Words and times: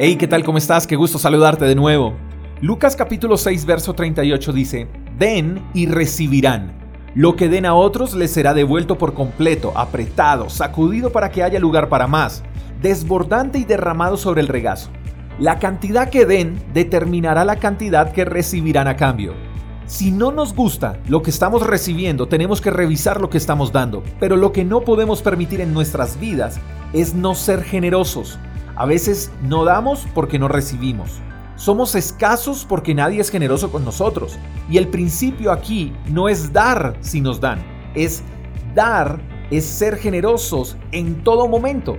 Hey, 0.00 0.14
¿qué 0.14 0.28
tal? 0.28 0.44
¿Cómo 0.44 0.58
estás? 0.58 0.86
Qué 0.86 0.94
gusto 0.94 1.18
saludarte 1.18 1.64
de 1.64 1.74
nuevo. 1.74 2.14
Lucas 2.60 2.94
capítulo 2.94 3.36
6, 3.36 3.66
verso 3.66 3.94
38 3.94 4.52
dice, 4.52 4.86
Den 5.18 5.60
y 5.74 5.86
recibirán. 5.86 6.70
Lo 7.16 7.34
que 7.34 7.48
den 7.48 7.66
a 7.66 7.74
otros 7.74 8.14
les 8.14 8.30
será 8.30 8.54
devuelto 8.54 8.96
por 8.96 9.12
completo, 9.12 9.72
apretado, 9.74 10.50
sacudido 10.50 11.10
para 11.10 11.32
que 11.32 11.42
haya 11.42 11.58
lugar 11.58 11.88
para 11.88 12.06
más, 12.06 12.44
desbordante 12.80 13.58
y 13.58 13.64
derramado 13.64 14.16
sobre 14.16 14.40
el 14.40 14.46
regazo. 14.46 14.90
La 15.40 15.58
cantidad 15.58 16.10
que 16.10 16.26
den 16.26 16.62
determinará 16.72 17.44
la 17.44 17.56
cantidad 17.56 18.12
que 18.12 18.24
recibirán 18.24 18.86
a 18.86 18.94
cambio. 18.94 19.34
Si 19.86 20.12
no 20.12 20.30
nos 20.30 20.54
gusta 20.54 21.00
lo 21.08 21.22
que 21.22 21.30
estamos 21.30 21.66
recibiendo, 21.66 22.28
tenemos 22.28 22.60
que 22.60 22.70
revisar 22.70 23.20
lo 23.20 23.30
que 23.30 23.38
estamos 23.38 23.72
dando. 23.72 24.04
Pero 24.20 24.36
lo 24.36 24.52
que 24.52 24.64
no 24.64 24.82
podemos 24.82 25.22
permitir 25.22 25.60
en 25.60 25.74
nuestras 25.74 26.20
vidas 26.20 26.60
es 26.92 27.14
no 27.14 27.34
ser 27.34 27.64
generosos. 27.64 28.38
A 28.78 28.86
veces 28.86 29.32
no 29.42 29.64
damos 29.64 30.06
porque 30.14 30.38
no 30.38 30.46
recibimos. 30.46 31.18
Somos 31.56 31.96
escasos 31.96 32.64
porque 32.64 32.94
nadie 32.94 33.20
es 33.20 33.28
generoso 33.28 33.72
con 33.72 33.84
nosotros. 33.84 34.38
Y 34.70 34.78
el 34.78 34.86
principio 34.86 35.50
aquí 35.50 35.92
no 36.08 36.28
es 36.28 36.52
dar 36.52 36.96
si 37.00 37.20
nos 37.20 37.40
dan, 37.40 37.58
es 37.96 38.22
dar, 38.76 39.18
es 39.50 39.64
ser 39.64 39.96
generosos 39.96 40.76
en 40.92 41.24
todo 41.24 41.48
momento. 41.48 41.96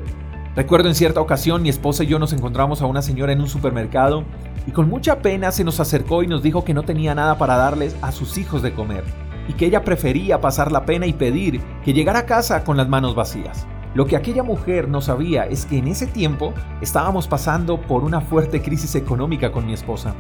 Recuerdo 0.55 0.88
en 0.88 0.95
cierta 0.95 1.20
ocasión 1.20 1.62
mi 1.62 1.67
esposa 1.67 2.05
y 2.05 2.08
yo 2.08 2.17
nos 2.17 2.31
encontramos 2.31 2.81
a 2.81 2.86
una 2.86 3.02
señora 3.02 3.34
en 3.34 3.41
un 3.41 3.50
supermercado 3.50 4.23
y 4.66 4.72
con 4.72 4.88
mucha 4.88 5.22
pena 5.22 5.52
se 5.52 5.66
nos 5.66 5.81
acercó 5.81 6.23
y 6.23 6.27
nos 6.27 6.44
dijo 6.44 6.64
que 6.64 6.73
no 6.73 6.84
tenía 6.84 7.14
nada 7.14 7.38
para 7.38 7.58
darles 7.58 7.94
a 8.02 8.14
sus 8.14 8.38
hijos 8.38 8.61
de 8.61 8.73
comer 8.73 9.03
y 9.50 9.53
que 9.53 9.66
ella 9.66 9.84
prefería 9.84 10.39
pasar 10.39 10.72
la 10.72 10.86
pena 10.86 11.08
y 11.08 11.11
pedir 11.11 11.59
que 11.84 11.91
llegara 11.91 12.20
a 12.20 12.25
casa 12.25 12.64
con 12.64 12.77
las 12.77 12.88
manos 12.88 13.16
vacías. 13.16 13.67
Lo 13.95 14.05
que 14.05 14.16
aquella 14.16 14.43
mujer 14.43 14.88
no 14.88 15.02
sabía 15.02 15.45
es 15.45 15.66
que 15.66 15.79
en 15.79 15.88
ese 15.88 16.05
tiempo 16.05 16.53
estábamos 16.80 17.27
pasando 17.27 17.81
por 17.81 18.03
una 18.03 18.21
fuerte 18.21 18.61
crisis 18.61 18.93
económica 18.95 19.52
con 19.52 19.66
mi 19.66 19.73
esposa 19.73 20.14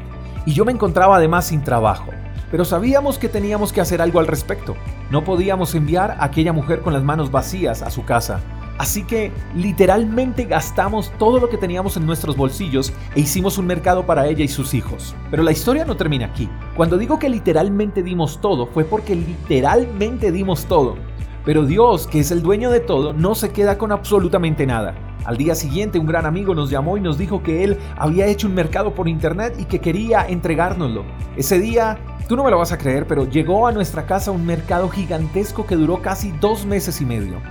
y 0.45 0.53
yo 0.53 0.65
me 0.65 0.71
encontraba 0.71 1.17
además 1.17 1.45
sin 1.45 1.63
trabajo. 1.63 2.11
Pero 2.49 2.65
sabíamos 2.65 3.19
que 3.19 3.29
teníamos 3.29 3.71
que 3.71 3.81
hacer 3.81 4.01
algo 4.01 4.19
al 4.19 4.25
respecto. 4.25 4.75
No 5.11 5.23
podíamos 5.23 5.75
enviar 5.75 6.11
a 6.11 6.23
aquella 6.23 6.51
mujer 6.51 6.81
con 6.81 6.93
las 6.93 7.03
manos 7.03 7.29
vacías 7.29 7.83
a 7.83 7.91
su 7.91 8.05
casa. 8.05 8.39
Así 8.79 9.03
que 9.03 9.31
literalmente 9.55 10.45
gastamos 10.45 11.11
todo 11.19 11.39
lo 11.39 11.49
que 11.49 11.57
teníamos 11.57 11.97
en 11.97 12.07
nuestros 12.07 12.37
bolsillos 12.37 12.93
e 13.13 13.19
hicimos 13.19 13.57
un 13.57 13.67
mercado 13.67 14.07
para 14.07 14.25
ella 14.25 14.43
y 14.43 14.47
sus 14.47 14.73
hijos. 14.73 15.13
Pero 15.29 15.43
la 15.43 15.51
historia 15.51 15.85
no 15.85 15.97
termina 15.97 16.27
aquí. 16.27 16.49
Cuando 16.75 16.97
digo 16.97 17.19
que 17.19 17.29
literalmente 17.29 18.01
dimos 18.01 18.41
todo, 18.41 18.65
fue 18.65 18.85
porque 18.85 19.15
literalmente 19.15 20.31
dimos 20.31 20.65
todo. 20.65 20.95
Pero 21.45 21.65
Dios, 21.65 22.07
que 22.07 22.19
es 22.19 22.31
el 22.31 22.41
dueño 22.41 22.69
de 22.69 22.79
todo, 22.79 23.13
no 23.13 23.33
se 23.33 23.51
queda 23.51 23.77
con 23.77 23.91
absolutamente 23.91 24.65
nada. 24.65 24.95
Al 25.25 25.37
día 25.37 25.55
siguiente 25.55 25.99
un 25.99 26.05
gran 26.05 26.25
amigo 26.25 26.55
nos 26.55 26.69
llamó 26.69 26.97
y 26.97 27.01
nos 27.01 27.17
dijo 27.17 27.43
que 27.43 27.63
él 27.63 27.77
había 27.97 28.25
hecho 28.27 28.47
un 28.47 28.55
mercado 28.55 28.93
por 28.93 29.07
internet 29.07 29.55
y 29.59 29.65
que 29.65 29.79
quería 29.79 30.25
entregárnoslo. 30.27 31.03
Ese 31.37 31.59
día, 31.59 31.97
tú 32.27 32.35
no 32.35 32.43
me 32.43 32.51
lo 32.51 32.57
vas 32.57 32.71
a 32.71 32.77
creer, 32.77 33.07
pero 33.07 33.25
llegó 33.25 33.67
a 33.67 33.71
nuestra 33.71 34.05
casa 34.05 34.31
un 34.31 34.45
mercado 34.45 34.89
gigantesco 34.89 35.65
que 35.65 35.75
duró 35.75 36.01
casi 36.01 36.31
dos 36.39 36.65
meses 36.65 36.99
y 37.01 37.05
medio. 37.05 37.41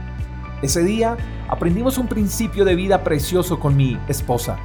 Ese 0.61 0.83
día 0.83 1.17
aprendimos 1.49 1.99
un 1.99 2.09
principio 2.09 2.65
de 2.65 2.75
vida 2.75 3.05
precioso 3.05 3.59
con 3.59 3.77
mi 3.77 3.99
esposa. 4.09 4.59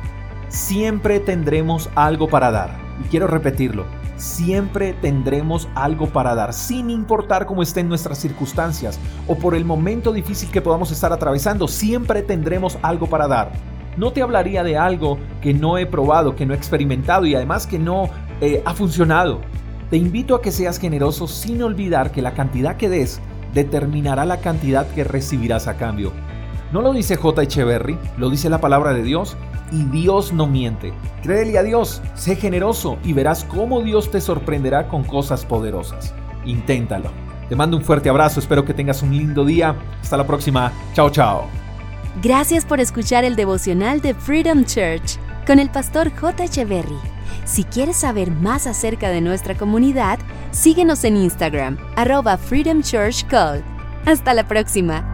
Siempre 0.49 1.19
tendremos 1.19 1.89
algo 1.95 2.27
para 2.27 2.51
dar. 2.51 2.77
Y 3.03 3.07
quiero 3.07 3.27
repetirlo 3.27 3.85
siempre 4.16 4.94
tendremos 4.94 5.67
algo 5.75 6.08
para 6.08 6.36
dar, 6.36 6.53
sin 6.53 6.89
importar 6.89 7.45
cómo 7.45 7.64
estén 7.64 7.89
nuestras 7.89 8.17
circunstancias 8.17 9.00
o 9.28 9.36
por 9.36 9.56
el 9.56 9.66
momento 9.66 10.11
difícil 10.11 10.50
que 10.52 10.61
podamos 10.61 10.92
estar 10.92 11.11
atravesando, 11.14 11.67
siempre 11.67 12.22
tendremos 12.22 12.78
algo 12.81 13.08
para 13.08 13.28
dar. 13.28 13.52
No 13.97 14.11
te 14.11 14.22
hablaría 14.22 14.64
de 14.64 14.78
algo 14.78 15.19
que 15.41 15.53
no 15.53 15.78
he 15.78 15.86
probado, 15.86 16.36
que 16.36 16.45
no 16.45 16.53
he 16.53 16.58
experimentado 16.58 17.25
y 17.25 17.36
además 17.36 17.67
que 17.67 17.80
no 17.80 18.09
eh, 18.41 18.64
ha 18.66 18.73
funcionado. 18.73 19.41
Te 19.89 19.97
invito 19.97 20.36
a 20.36 20.41
que 20.41 20.52
seas 20.52 20.80
generoso 20.80 21.28
sin 21.28 21.62
olvidar 21.62 22.12
que 22.12 22.24
la 22.24 22.34
cantidad 22.34 22.78
que 22.78 22.90
des 22.90 23.22
determinará 23.53 24.25
la 24.25 24.38
cantidad 24.38 24.88
que 24.88 25.03
recibirás 25.03 25.68
a 25.68 25.75
cambio. 25.78 26.12
No 26.73 26.81
lo 26.81 26.91
dice 26.91 27.17
J. 27.17 27.44
Echeverry, 27.44 28.00
lo 28.17 28.31
dice 28.31 28.50
la 28.50 28.59
palabra 28.59 28.94
de 28.94 29.03
Dios 29.03 29.38
y 29.72 29.84
Dios 29.84 30.34
no 30.34 30.47
miente. 30.47 30.91
Créele 31.22 31.59
a 31.59 31.63
Dios, 31.63 32.01
sé 32.16 32.35
generoso 32.35 32.97
y 33.03 33.13
verás 33.13 33.44
cómo 33.44 33.84
Dios 33.84 34.09
te 34.09 34.19
sorprenderá 34.19 34.88
con 34.88 35.03
cosas 35.03 35.45
poderosas. 35.45 36.16
Inténtalo. 36.45 37.12
Te 37.47 37.56
mando 37.56 37.78
un 37.78 37.83
fuerte 37.83 38.09
abrazo, 38.09 38.39
espero 38.39 38.66
que 38.66 38.73
tengas 38.73 39.03
un 39.03 39.16
lindo 39.16 39.45
día. 39.45 39.75
Hasta 40.01 40.17
la 40.17 40.25
próxima. 40.25 40.72
Chao, 40.95 41.12
chao. 41.12 41.45
Gracias 42.23 42.66
por 42.66 42.79
escuchar 42.79 43.23
el 43.23 43.35
devocional 43.35 44.01
de 44.01 44.16
Freedom 44.16 44.66
Church 44.66 45.19
con 45.45 45.59
el 45.59 45.69
pastor 45.69 46.12
J. 46.12 46.45
Echeverry. 46.45 46.97
Si 47.45 47.66
quieres 47.66 47.97
saber 47.97 48.31
más 48.31 48.66
acerca 48.66 49.09
de 49.09 49.22
nuestra 49.22 49.56
comunidad, 49.56 50.17
síguenos 50.50 51.03
en 51.03 51.17
Instagram, 51.17 51.78
arroba 51.95 52.35
Freedom 52.38 52.81
Church 52.81 53.28
Call. 53.28 53.63
Hasta 54.07 54.33
la 54.33 54.47
próxima. 54.47 55.12